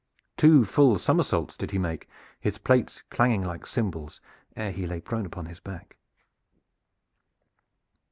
Two 0.35 0.65
full 0.65 0.97
somersaults 0.97 1.55
did 1.55 1.69
he 1.69 1.77
make, 1.77 2.09
his 2.39 2.57
plates 2.57 3.03
clanging 3.11 3.43
like 3.43 3.67
cymbals, 3.67 4.19
ere 4.55 4.71
he 4.71 4.87
lay 4.87 4.99
prone 4.99 5.27
upon 5.27 5.45
his 5.45 5.59
back. 5.59 5.95